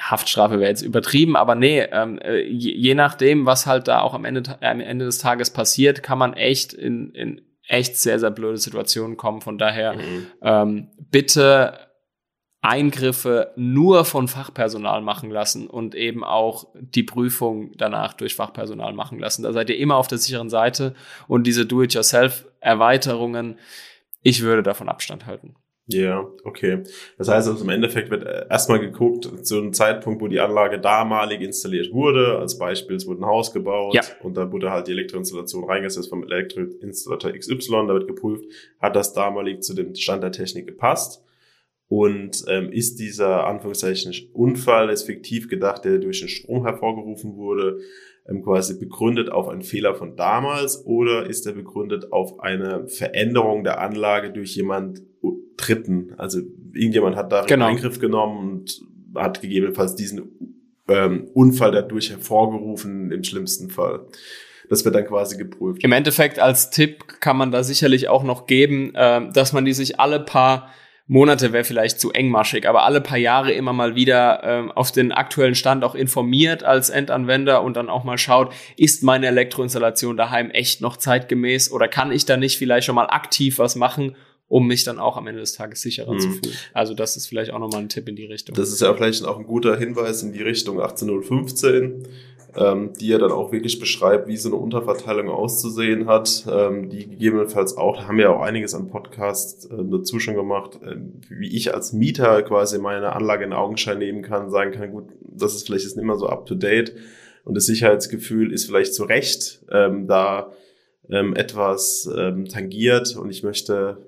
Haftstrafe 0.00 0.58
wäre 0.58 0.70
jetzt 0.70 0.82
übertrieben, 0.82 1.36
aber 1.36 1.54
nee, 1.54 1.80
ähm, 1.80 2.18
äh, 2.18 2.42
je, 2.42 2.72
je, 2.72 2.94
nachdem, 2.94 3.46
was 3.46 3.66
halt 3.66 3.88
da 3.88 4.00
auch 4.00 4.14
am 4.14 4.24
Ende, 4.24 4.42
am 4.60 4.80
Ende 4.80 5.04
des 5.04 5.18
Tages 5.18 5.50
passiert, 5.50 6.02
kann 6.02 6.18
man 6.18 6.34
echt 6.34 6.72
in, 6.72 7.10
in 7.12 7.40
echt 7.66 7.96
sehr, 7.96 8.18
sehr 8.18 8.30
blöde 8.30 8.58
Situationen 8.58 9.16
kommen. 9.16 9.40
Von 9.40 9.58
daher 9.58 9.94
mhm. 9.94 10.26
ähm, 10.42 10.88
bitte 11.10 11.78
Eingriffe 12.60 13.52
nur 13.56 14.04
von 14.04 14.28
Fachpersonal 14.28 15.02
machen 15.02 15.30
lassen 15.30 15.66
und 15.66 15.96
eben 15.96 16.22
auch 16.22 16.68
die 16.74 17.02
Prüfung 17.02 17.72
danach 17.76 18.12
durch 18.12 18.36
Fachpersonal 18.36 18.92
machen 18.92 19.18
lassen. 19.18 19.42
Da 19.42 19.52
seid 19.52 19.68
ihr 19.68 19.78
immer 19.78 19.96
auf 19.96 20.06
der 20.06 20.18
sicheren 20.18 20.48
Seite 20.48 20.94
und 21.26 21.44
diese 21.44 21.66
Do-it-yourself-Erweiterungen, 21.66 23.58
ich 24.22 24.42
würde 24.42 24.62
davon 24.62 24.88
Abstand 24.88 25.26
halten. 25.26 25.56
Ja, 25.86 26.26
okay. 26.44 26.84
Das 27.18 27.28
heißt 27.28 27.48
also 27.48 27.64
im 27.64 27.70
Endeffekt 27.70 28.10
wird 28.10 28.24
erstmal 28.24 28.78
geguckt, 28.78 29.28
zu 29.44 29.58
einem 29.58 29.72
Zeitpunkt, 29.72 30.22
wo 30.22 30.28
die 30.28 30.38
Anlage 30.38 30.78
damalig 30.78 31.40
installiert 31.40 31.92
wurde. 31.92 32.38
Als 32.38 32.56
Beispiel, 32.56 32.96
es 32.96 33.06
wurde 33.06 33.20
ein 33.22 33.26
Haus 33.26 33.52
gebaut 33.52 33.94
Ja. 33.94 34.02
und 34.22 34.36
da 34.36 34.50
wurde 34.52 34.70
halt 34.70 34.86
die 34.86 34.92
Elektroinstallation 34.92 35.64
reingesetzt 35.64 36.08
vom 36.08 36.22
Elektroinstallateur 36.22 37.32
XY. 37.32 37.86
Da 37.88 37.94
wird 37.94 38.06
geprüft, 38.06 38.44
hat 38.80 38.94
das 38.94 39.12
damalig 39.12 39.62
zu 39.62 39.74
dem 39.74 39.94
Stand 39.96 40.22
der 40.22 40.32
Technik 40.32 40.68
gepasst? 40.68 41.24
Und 41.88 42.44
ähm, 42.48 42.72
ist 42.72 43.00
dieser 43.00 43.46
Anführungszeichen 43.46 44.14
Unfall, 44.32 44.88
ist 44.88 45.02
fiktiv 45.02 45.48
gedacht, 45.48 45.84
der 45.84 45.98
durch 45.98 46.20
den 46.20 46.28
Strom 46.30 46.64
hervorgerufen 46.64 47.36
wurde, 47.36 47.80
ähm, 48.28 48.42
quasi 48.42 48.78
begründet 48.78 49.30
auf 49.30 49.48
einen 49.48 49.62
Fehler 49.62 49.94
von 49.94 50.16
damals 50.16 50.84
oder 50.86 51.26
ist 51.26 51.46
er 51.46 51.52
begründet 51.52 52.12
auf 52.12 52.40
eine 52.40 52.88
Veränderung 52.88 53.64
der 53.64 53.80
Anlage 53.80 54.30
durch 54.30 54.54
jemand 54.54 55.02
Dritten? 55.56 56.14
Also 56.18 56.40
irgendjemand 56.72 57.16
hat 57.16 57.32
da 57.32 57.44
Genau. 57.44 57.66
Eingriff 57.66 57.98
genommen 57.98 58.50
und 58.50 58.82
hat 59.14 59.40
gegebenenfalls 59.42 59.94
diesen 59.94 60.56
ähm, 60.88 61.28
Unfall 61.34 61.72
dadurch 61.72 62.10
hervorgerufen, 62.10 63.12
im 63.12 63.24
schlimmsten 63.24 63.70
Fall. 63.70 64.06
Das 64.68 64.84
wird 64.84 64.94
dann 64.94 65.06
quasi 65.06 65.36
geprüft. 65.36 65.84
Im 65.84 65.92
Endeffekt 65.92 66.38
als 66.38 66.70
Tipp 66.70 67.20
kann 67.20 67.36
man 67.36 67.50
da 67.50 67.62
sicherlich 67.62 68.08
auch 68.08 68.24
noch 68.24 68.46
geben, 68.46 68.94
äh, 68.94 69.30
dass 69.32 69.52
man 69.52 69.64
die 69.64 69.74
sich 69.74 70.00
alle 70.00 70.20
paar 70.20 70.70
Monate 71.08 71.52
wäre 71.52 71.64
vielleicht 71.64 72.00
zu 72.00 72.12
engmaschig, 72.12 72.68
aber 72.68 72.84
alle 72.84 73.00
paar 73.00 73.18
Jahre 73.18 73.52
immer 73.52 73.72
mal 73.72 73.94
wieder 73.96 74.40
ähm, 74.44 74.70
auf 74.72 74.92
den 74.92 75.12
aktuellen 75.12 75.54
Stand 75.54 75.84
auch 75.84 75.94
informiert 75.94 76.62
als 76.64 76.90
Endanwender 76.90 77.62
und 77.62 77.76
dann 77.76 77.90
auch 77.90 78.04
mal 78.04 78.18
schaut, 78.18 78.52
ist 78.76 79.02
meine 79.02 79.26
Elektroinstallation 79.26 80.16
daheim 80.16 80.50
echt 80.50 80.80
noch 80.80 80.96
zeitgemäß 80.96 81.70
oder 81.72 81.88
kann 81.88 82.12
ich 82.12 82.24
da 82.24 82.36
nicht 82.36 82.56
vielleicht 82.56 82.86
schon 82.86 82.94
mal 82.94 83.06
aktiv 83.06 83.58
was 83.58 83.74
machen, 83.76 84.14
um 84.48 84.66
mich 84.66 84.84
dann 84.84 84.98
auch 84.98 85.16
am 85.16 85.26
Ende 85.26 85.40
des 85.40 85.54
Tages 85.54 85.80
sicherer 85.82 86.12
Mhm. 86.12 86.20
zu 86.20 86.28
fühlen. 86.30 86.54
Also 86.74 86.94
das 86.94 87.16
ist 87.16 87.26
vielleicht 87.26 87.50
auch 87.52 87.58
nochmal 87.58 87.80
ein 87.80 87.88
Tipp 87.88 88.08
in 88.08 88.16
die 88.16 88.26
Richtung. 88.26 88.54
Das 88.54 88.68
ist 88.70 88.80
ja 88.82 88.92
vielleicht 88.94 89.24
auch 89.24 89.38
ein 89.38 89.46
guter 89.46 89.76
Hinweis 89.78 90.22
in 90.22 90.32
die 90.32 90.42
Richtung 90.42 90.80
18015, 90.80 92.06
ähm, 92.56 92.92
die 93.00 93.08
ja 93.08 93.18
dann 93.18 93.32
auch 93.32 93.52
wirklich 93.52 93.78
beschreibt, 93.78 94.28
wie 94.28 94.36
so 94.36 94.48
eine 94.48 94.56
Unterverteilung 94.56 95.28
auszusehen 95.28 96.06
hat, 96.06 96.46
ähm, 96.50 96.90
die 96.90 97.08
gegebenenfalls 97.08 97.76
auch, 97.76 98.06
haben 98.06 98.18
wir 98.18 98.24
ja 98.24 98.36
auch 98.36 98.42
einiges 98.42 98.74
an 98.74 98.88
Podcasts 98.88 99.64
äh, 99.66 99.84
dazu 99.90 100.18
schon 100.18 100.34
gemacht, 100.34 100.78
äh, 100.82 100.96
wie 101.28 101.54
ich 101.56 101.74
als 101.74 101.92
Mieter 101.92 102.42
quasi 102.42 102.78
meine 102.78 103.14
Anlage 103.14 103.44
in 103.44 103.52
Augenschein 103.52 103.98
nehmen 103.98 104.22
kann, 104.22 104.50
sagen 104.50 104.72
kann, 104.72 104.90
gut, 104.90 105.04
das 105.20 105.54
ist 105.54 105.66
vielleicht 105.66 105.84
jetzt 105.84 105.96
nicht 105.96 106.06
mehr 106.06 106.16
so 106.16 106.28
up 106.28 106.46
to 106.46 106.54
date 106.54 106.94
und 107.44 107.54
das 107.56 107.66
Sicherheitsgefühl 107.66 108.52
ist 108.52 108.66
vielleicht 108.66 108.94
zu 108.94 109.04
Recht 109.04 109.62
ähm, 109.70 110.06
da 110.06 110.52
ähm, 111.10 111.34
etwas 111.34 112.08
ähm, 112.16 112.44
tangiert 112.46 113.16
und 113.16 113.30
ich 113.30 113.42
möchte 113.42 113.98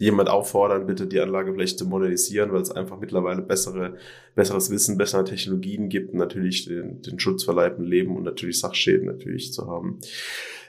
jemand 0.00 0.30
auffordern, 0.30 0.86
bitte 0.86 1.06
die 1.06 1.20
Anlage 1.20 1.52
vielleicht 1.52 1.78
zu 1.78 1.84
modernisieren, 1.84 2.52
weil 2.52 2.62
es 2.62 2.70
einfach 2.70 2.98
mittlerweile 2.98 3.42
bessere, 3.42 3.98
besseres 4.34 4.70
Wissen, 4.70 4.96
bessere 4.96 5.24
Technologien 5.24 5.90
gibt, 5.90 6.14
natürlich 6.14 6.64
den, 6.64 7.02
den 7.02 7.20
Schutz 7.20 7.44
vor 7.44 7.54
Leib 7.54 7.78
und 7.78 7.84
Leben 7.84 8.16
und 8.16 8.22
natürlich 8.22 8.58
Sachschäden 8.60 9.06
natürlich 9.06 9.52
zu 9.52 9.66
haben. 9.66 9.98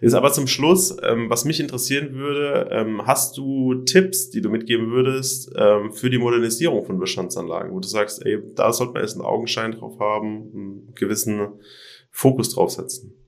Ist 0.02 0.16
aber 0.16 0.34
zum 0.34 0.48
Schluss, 0.48 0.98
ähm, 1.02 1.30
was 1.30 1.46
mich 1.46 1.62
interessieren 1.62 2.14
würde, 2.14 2.68
ähm, 2.72 3.08
hast 3.08 3.38
du 3.38 3.76
Tipps, 3.86 4.32
die 4.32 4.42
du 4.42 4.50
mitgeben 4.50 4.92
würdest 4.92 5.54
ähm, 5.56 5.94
für 5.94 6.10
die 6.10 6.18
Modernisierung 6.18 6.84
von 6.84 7.00
Bestandsanlagen, 7.00 7.72
wo 7.72 7.80
du 7.80 7.88
sagst, 7.88 8.26
ey, 8.26 8.38
da 8.56 8.74
sollte 8.74 8.94
man 8.94 9.02
erst 9.02 9.16
einen 9.16 9.26
Augenschein 9.26 9.72
drauf 9.72 9.98
haben, 10.00 10.52
einen 10.54 10.94
gewissen 10.94 11.54
Fokus 12.10 12.54
drauf 12.54 12.72
setzen? 12.72 13.21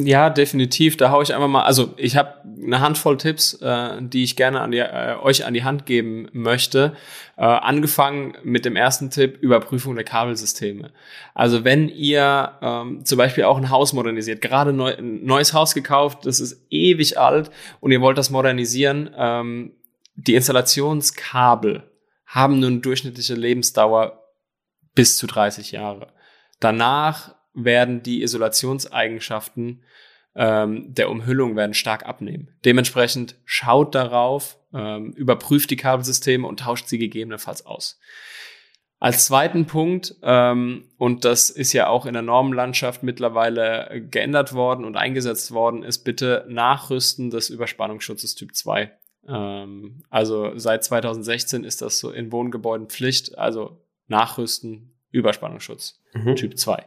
Ja, 0.00 0.30
definitiv. 0.30 0.96
Da 0.96 1.10
hau 1.10 1.22
ich 1.22 1.34
einfach 1.34 1.48
mal, 1.48 1.64
also 1.64 1.92
ich 1.96 2.16
habe 2.16 2.34
eine 2.44 2.80
Handvoll 2.80 3.16
Tipps, 3.16 3.54
äh, 3.54 4.00
die 4.00 4.22
ich 4.22 4.36
gerne 4.36 4.60
an 4.60 4.70
die, 4.70 4.78
äh, 4.78 5.16
euch 5.20 5.44
an 5.44 5.54
die 5.54 5.64
Hand 5.64 5.86
geben 5.86 6.28
möchte. 6.32 6.94
Äh, 7.36 7.42
angefangen 7.42 8.36
mit 8.44 8.64
dem 8.64 8.76
ersten 8.76 9.10
Tipp, 9.10 9.38
Überprüfung 9.40 9.96
der 9.96 10.04
Kabelsysteme. 10.04 10.92
Also 11.34 11.64
wenn 11.64 11.88
ihr 11.88 12.52
ähm, 12.62 13.04
zum 13.04 13.18
Beispiel 13.18 13.42
auch 13.42 13.56
ein 13.56 13.70
Haus 13.70 13.92
modernisiert, 13.92 14.40
gerade 14.40 14.72
neu, 14.72 14.94
ein 14.94 15.24
neues 15.24 15.52
Haus 15.52 15.74
gekauft, 15.74 16.26
das 16.26 16.38
ist 16.38 16.64
ewig 16.70 17.18
alt 17.18 17.50
und 17.80 17.90
ihr 17.90 18.00
wollt 18.00 18.18
das 18.18 18.30
modernisieren, 18.30 19.10
ähm, 19.16 19.72
die 20.14 20.36
Installationskabel 20.36 21.82
haben 22.24 22.62
eine 22.62 22.78
durchschnittliche 22.78 23.34
Lebensdauer 23.34 24.22
bis 24.94 25.16
zu 25.16 25.26
30 25.26 25.72
Jahre. 25.72 26.08
Danach 26.60 27.34
werden 27.64 28.02
die 28.02 28.22
Isolationseigenschaften 28.22 29.82
ähm, 30.34 30.94
der 30.94 31.10
Umhüllung 31.10 31.56
werden 31.56 31.74
stark 31.74 32.06
abnehmen. 32.06 32.50
Dementsprechend 32.64 33.36
schaut 33.44 33.94
darauf, 33.94 34.58
ähm, 34.72 35.12
überprüft 35.12 35.70
die 35.70 35.76
Kabelsysteme 35.76 36.46
und 36.46 36.60
tauscht 36.60 36.86
sie 36.86 36.98
gegebenenfalls 36.98 37.66
aus. 37.66 37.98
Als 39.00 39.26
zweiten 39.26 39.66
Punkt, 39.66 40.16
ähm, 40.22 40.88
und 40.96 41.24
das 41.24 41.50
ist 41.50 41.72
ja 41.72 41.88
auch 41.88 42.04
in 42.04 42.14
der 42.14 42.22
Normenlandschaft 42.22 43.02
mittlerweile 43.02 44.06
geändert 44.10 44.52
worden 44.54 44.84
und 44.84 44.96
eingesetzt 44.96 45.52
worden, 45.52 45.84
ist 45.84 46.04
bitte 46.04 46.44
Nachrüsten 46.48 47.30
des 47.30 47.48
Überspannungsschutzes 47.48 48.34
Typ 48.34 48.54
2. 48.56 48.90
Ähm, 49.28 50.02
also 50.10 50.56
seit 50.56 50.82
2016 50.82 51.62
ist 51.64 51.80
das 51.80 51.98
so 51.98 52.10
in 52.10 52.32
Wohngebäuden 52.32 52.88
Pflicht, 52.88 53.38
also 53.38 53.84
Nachrüsten, 54.08 54.94
Überspannungsschutz 55.10 56.00
Mhm. 56.14 56.36
Typ 56.36 56.58
2. 56.58 56.84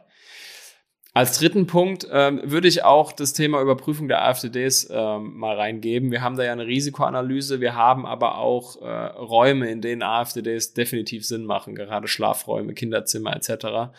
Als 1.14 1.38
dritten 1.38 1.66
Punkt 1.66 2.06
ähm, 2.10 2.40
würde 2.42 2.68
ich 2.68 2.84
auch 2.84 3.12
das 3.12 3.34
Thema 3.34 3.60
Überprüfung 3.60 4.08
der 4.08 4.24
AfDDs 4.24 4.88
ähm, 4.90 5.36
mal 5.36 5.56
reingeben. 5.56 6.10
Wir 6.10 6.22
haben 6.22 6.36
da 6.36 6.44
ja 6.44 6.52
eine 6.52 6.66
Risikoanalyse, 6.66 7.60
wir 7.60 7.74
haben 7.74 8.06
aber 8.06 8.38
auch 8.38 8.80
äh, 8.80 8.86
Räume, 8.86 9.70
in 9.70 9.82
denen 9.82 10.02
AfDDs 10.02 10.72
definitiv 10.72 11.26
Sinn 11.26 11.44
machen, 11.44 11.74
gerade 11.74 12.08
Schlafräume, 12.08 12.72
Kinderzimmer 12.72 13.36
etc. 13.36 13.92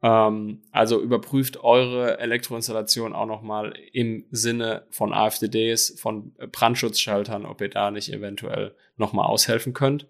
Ähm, 0.00 0.62
also 0.70 1.00
überprüft 1.00 1.64
eure 1.64 2.20
Elektroinstallation 2.20 3.14
auch 3.14 3.26
nochmal 3.26 3.74
im 3.92 4.24
Sinne 4.30 4.86
von 4.90 5.12
AfDDs, 5.12 5.98
von 5.98 6.34
Brandschutzschaltern, 6.52 7.46
ob 7.46 7.60
ihr 7.62 7.70
da 7.70 7.90
nicht 7.90 8.12
eventuell 8.12 8.76
nochmal 8.96 9.26
aushelfen 9.26 9.72
könnt. 9.72 10.06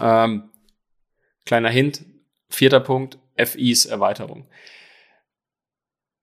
Ähm, 0.00 0.44
kleiner 1.44 1.68
Hint, 1.68 2.06
vierter 2.48 2.80
Punkt, 2.80 3.18
FIs 3.36 3.84
Erweiterung. 3.84 4.46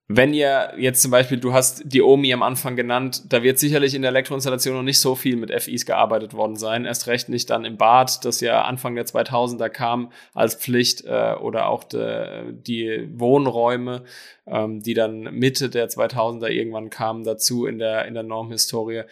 Wenn 0.09 0.33
ihr 0.33 0.73
jetzt 0.77 1.01
zum 1.01 1.11
Beispiel, 1.11 1.37
du 1.37 1.51
hast 1.51 1.81
die 1.83 2.01
OMI 2.01 2.31
am 2.31 2.41
Anfang 2.41 2.77
genannt, 2.77 3.23
da 3.27 3.43
wird 3.43 3.59
sicherlich 3.59 3.93
in 3.93 4.03
der 4.03 4.11
Elektroinstallation 4.11 4.73
noch 4.73 4.83
nicht 4.83 5.01
so 5.01 5.15
viel 5.15 5.35
mit 5.35 5.51
FIs 5.51 5.85
gearbeitet 5.85 6.33
worden 6.33 6.55
sein. 6.55 6.85
Erst 6.85 7.07
recht 7.07 7.27
nicht 7.27 7.49
dann 7.49 7.65
im 7.65 7.75
Bad, 7.75 8.23
das 8.23 8.39
ja 8.39 8.61
Anfang 8.61 8.95
der 8.95 9.05
2000er 9.05 9.67
kam 9.67 10.13
als 10.33 10.55
Pflicht 10.55 11.03
äh, 11.03 11.33
oder 11.33 11.67
auch 11.67 11.83
de, 11.83 12.53
die 12.53 13.09
Wohnräume, 13.15 14.05
ähm, 14.45 14.81
die 14.81 14.93
dann 14.93 15.23
Mitte 15.23 15.69
der 15.69 15.89
2000er 15.89 16.47
irgendwann 16.47 16.89
kamen 16.89 17.25
dazu 17.25 17.65
in 17.65 17.77
der, 17.77 18.05
in 18.05 18.13
der 18.13 18.23
Normhistorie. 18.23 19.03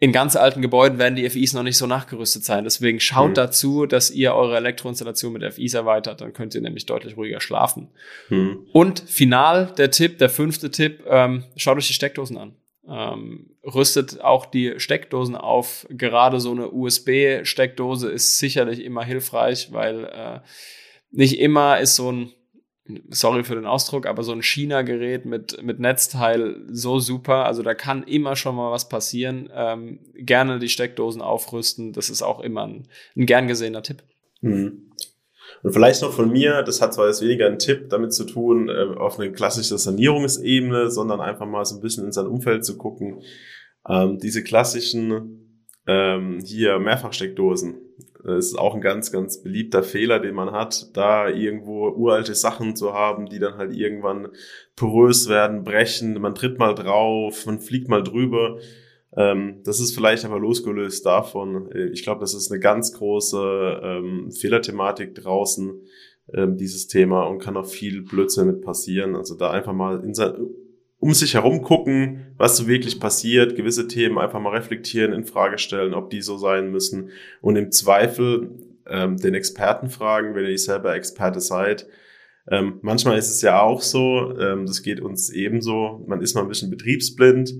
In 0.00 0.12
ganz 0.12 0.36
alten 0.36 0.62
Gebäuden 0.62 0.98
werden 0.98 1.16
die 1.16 1.28
FIs 1.28 1.54
noch 1.54 1.64
nicht 1.64 1.76
so 1.76 1.86
nachgerüstet 1.86 2.44
sein. 2.44 2.62
Deswegen 2.62 3.00
schaut 3.00 3.30
Mhm. 3.30 3.34
dazu, 3.34 3.86
dass 3.86 4.10
ihr 4.12 4.32
eure 4.34 4.56
Elektroinstallation 4.56 5.32
mit 5.32 5.42
FIs 5.42 5.74
erweitert. 5.74 6.20
Dann 6.20 6.32
könnt 6.32 6.54
ihr 6.54 6.60
nämlich 6.60 6.86
deutlich 6.86 7.16
ruhiger 7.16 7.40
schlafen. 7.40 7.88
Hm. 8.28 8.66
Und 8.72 9.00
final 9.00 9.72
der 9.76 9.90
Tipp, 9.90 10.18
der 10.18 10.30
fünfte 10.30 10.70
Tipp, 10.70 11.02
ähm, 11.08 11.44
schaut 11.56 11.76
euch 11.78 11.88
die 11.88 11.94
Steckdosen 11.94 12.36
an. 12.38 12.54
Ähm, 12.88 13.50
rüstet 13.64 14.20
auch 14.20 14.46
die 14.46 14.74
Steckdosen 14.78 15.34
auf. 15.36 15.86
Gerade 15.90 16.38
so 16.40 16.52
eine 16.52 16.70
USB-Steckdose 16.70 18.08
ist 18.08 18.38
sicherlich 18.38 18.82
immer 18.84 19.04
hilfreich, 19.04 19.72
weil 19.72 20.04
äh, 20.04 20.40
nicht 21.10 21.38
immer 21.40 21.80
ist 21.80 21.96
so 21.96 22.10
ein, 22.12 22.32
sorry 23.10 23.44
für 23.44 23.54
den 23.54 23.66
Ausdruck, 23.66 24.06
aber 24.06 24.22
so 24.22 24.32
ein 24.32 24.42
China-Gerät 24.42 25.24
mit, 25.26 25.62
mit 25.62 25.80
Netzteil 25.80 26.56
so 26.70 26.98
super. 26.98 27.44
Also 27.44 27.62
da 27.62 27.74
kann 27.74 28.02
immer 28.04 28.36
schon 28.36 28.56
mal 28.56 28.70
was 28.70 28.88
passieren. 28.88 29.50
Ähm, 29.54 30.00
gerne 30.14 30.58
die 30.58 30.68
Steckdosen 30.68 31.22
aufrüsten. 31.22 31.92
Das 31.92 32.10
ist 32.10 32.22
auch 32.22 32.40
immer 32.40 32.66
ein, 32.66 32.88
ein 33.16 33.26
gern 33.26 33.48
gesehener 33.48 33.82
Tipp. 33.82 34.02
Hm. 34.40 34.92
Und 35.62 35.72
vielleicht 35.72 36.02
noch 36.02 36.12
von 36.12 36.30
mir, 36.30 36.62
das 36.62 36.80
hat 36.80 36.94
zwar 36.94 37.08
jetzt 37.08 37.22
weniger 37.22 37.46
einen 37.46 37.58
Tipp 37.58 37.88
damit 37.90 38.12
zu 38.12 38.24
tun, 38.24 38.68
äh, 38.68 38.96
auf 38.96 39.18
eine 39.18 39.32
klassische 39.32 39.76
Sanierungsebene, 39.76 40.90
sondern 40.90 41.20
einfach 41.20 41.46
mal 41.46 41.64
so 41.64 41.76
ein 41.76 41.80
bisschen 41.80 42.04
in 42.04 42.12
sein 42.12 42.26
Umfeld 42.26 42.64
zu 42.64 42.76
gucken. 42.76 43.22
Ähm, 43.88 44.18
diese 44.18 44.42
klassischen 44.44 45.62
ähm, 45.86 46.40
hier 46.44 46.78
Mehrfachsteckdosen, 46.78 47.76
das 48.24 48.46
ist 48.46 48.58
auch 48.58 48.74
ein 48.74 48.80
ganz, 48.80 49.12
ganz 49.12 49.42
beliebter 49.42 49.82
Fehler, 49.82 50.18
den 50.18 50.34
man 50.34 50.52
hat, 50.52 50.96
da 50.96 51.28
irgendwo 51.28 51.88
uralte 51.88 52.34
Sachen 52.34 52.76
zu 52.76 52.92
haben, 52.92 53.26
die 53.26 53.38
dann 53.38 53.56
halt 53.56 53.74
irgendwann 53.74 54.28
porös 54.76 55.28
werden, 55.28 55.64
brechen, 55.64 56.20
man 56.20 56.34
tritt 56.34 56.58
mal 56.58 56.74
drauf, 56.74 57.46
man 57.46 57.60
fliegt 57.60 57.88
mal 57.88 58.02
drüber. 58.02 58.58
Ähm, 59.16 59.60
das 59.64 59.80
ist 59.80 59.94
vielleicht 59.94 60.24
aber 60.24 60.38
losgelöst 60.38 61.06
davon. 61.06 61.70
Äh, 61.72 61.88
Ich 61.88 62.02
glaube, 62.02 62.20
das 62.20 62.34
ist 62.34 62.50
eine 62.50 62.60
ganz 62.60 62.92
große 62.92 63.80
ähm, 63.82 64.30
Fehlerthematik 64.32 65.14
draußen, 65.14 65.80
ähm, 66.34 66.56
dieses 66.56 66.88
Thema, 66.88 67.24
und 67.24 67.38
kann 67.38 67.56
auch 67.56 67.66
viel 67.66 68.02
Blödsinn 68.02 68.48
mit 68.48 68.62
passieren. 68.62 69.16
Also 69.16 69.34
da 69.34 69.50
einfach 69.50 69.72
mal 69.72 70.04
in 70.04 70.14
sein 70.14 70.34
um 71.00 71.14
sich 71.14 71.34
herum 71.34 71.62
gucken, 71.62 72.34
was 72.36 72.56
so 72.56 72.66
wirklich 72.66 72.98
passiert, 72.98 73.56
gewisse 73.56 73.86
Themen 73.86 74.18
einfach 74.18 74.40
mal 74.40 74.54
reflektieren, 74.54 75.12
in 75.12 75.24
Frage 75.24 75.58
stellen, 75.58 75.94
ob 75.94 76.10
die 76.10 76.22
so 76.22 76.38
sein 76.38 76.72
müssen 76.72 77.10
und 77.40 77.56
im 77.56 77.70
Zweifel 77.70 78.50
ähm, 78.86 79.16
den 79.16 79.34
Experten 79.34 79.90
fragen, 79.90 80.34
wenn 80.34 80.44
ihr 80.44 80.50
nicht 80.50 80.64
selber 80.64 80.94
Experte 80.94 81.40
seid. 81.40 81.86
Ähm, 82.50 82.78
manchmal 82.82 83.18
ist 83.18 83.30
es 83.30 83.42
ja 83.42 83.60
auch 83.60 83.82
so, 83.82 84.36
ähm, 84.38 84.66
das 84.66 84.82
geht 84.82 85.00
uns 85.00 85.30
ebenso, 85.30 86.04
man 86.06 86.20
ist 86.20 86.34
mal 86.34 86.42
ein 86.42 86.48
bisschen 86.48 86.70
betriebsblind 86.70 87.54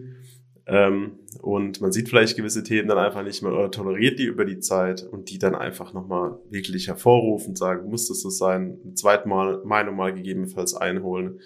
ähm, 0.66 1.18
und 1.40 1.80
man 1.80 1.92
sieht 1.92 2.08
vielleicht 2.08 2.36
gewisse 2.36 2.64
Themen 2.64 2.88
dann 2.88 2.98
einfach 2.98 3.22
nicht 3.22 3.42
mehr 3.42 3.52
oder 3.52 3.70
toleriert 3.70 4.18
die 4.18 4.24
über 4.24 4.46
die 4.46 4.58
Zeit 4.58 5.02
und 5.02 5.30
die 5.30 5.38
dann 5.38 5.54
einfach 5.54 5.92
nochmal 5.92 6.38
wirklich 6.50 6.88
hervorrufen, 6.88 7.54
sagen, 7.54 7.88
muss 7.88 8.08
das 8.08 8.20
so 8.20 8.30
sein, 8.30 8.78
ein 8.84 8.96
zweites 8.96 9.26
Mal 9.26 9.62
Meinung 9.64 9.94
mal 9.94 10.12
gegebenenfalls 10.12 10.74
einholen. 10.74 11.40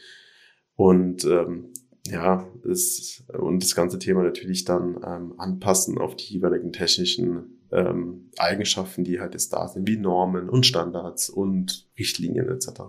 Und 0.74 1.24
ähm, 1.24 1.72
ja, 2.06 2.48
ist, 2.64 3.24
und 3.28 3.62
das 3.62 3.74
ganze 3.74 3.98
Thema 3.98 4.22
natürlich 4.22 4.64
dann 4.64 5.00
ähm, 5.06 5.34
anpassen 5.38 5.98
auf 5.98 6.16
die 6.16 6.34
jeweiligen 6.34 6.72
technischen 6.72 7.60
ähm, 7.70 8.30
Eigenschaften, 8.38 9.04
die 9.04 9.20
halt 9.20 9.34
jetzt 9.34 9.52
da 9.52 9.68
sind, 9.68 9.86
wie 9.86 9.96
Normen 9.96 10.48
und 10.48 10.66
Standards 10.66 11.30
und 11.30 11.88
Richtlinien 11.98 12.48
etc. 12.48 12.82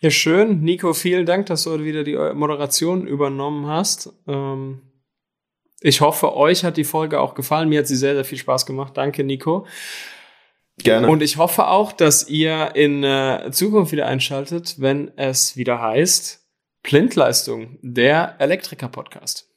Ja, 0.00 0.10
schön. 0.10 0.60
Nico, 0.60 0.92
vielen 0.92 1.24
Dank, 1.24 1.46
dass 1.46 1.64
du 1.64 1.70
heute 1.70 1.84
wieder 1.84 2.04
die 2.04 2.14
Moderation 2.34 3.06
übernommen 3.06 3.66
hast. 3.66 4.12
Ähm, 4.26 4.82
ich 5.80 6.02
hoffe, 6.02 6.36
euch 6.36 6.62
hat 6.62 6.76
die 6.76 6.84
Folge 6.84 7.20
auch 7.20 7.34
gefallen. 7.34 7.70
Mir 7.70 7.80
hat 7.80 7.86
sie 7.86 7.96
sehr, 7.96 8.14
sehr 8.14 8.24
viel 8.24 8.38
Spaß 8.38 8.66
gemacht. 8.66 8.96
Danke, 8.96 9.24
Nico. 9.24 9.66
Gerne. 10.82 11.08
Und 11.08 11.22
ich 11.22 11.36
hoffe 11.36 11.68
auch, 11.68 11.92
dass 11.92 12.28
ihr 12.28 12.74
in 12.74 13.04
äh, 13.04 13.50
Zukunft 13.52 13.92
wieder 13.92 14.06
einschaltet, 14.06 14.76
wenn 14.78 15.16
es 15.16 15.56
wieder 15.56 15.80
heißt 15.80 16.44
Blindleistung, 16.82 17.78
der 17.80 18.36
Elektriker-Podcast. 18.38 19.53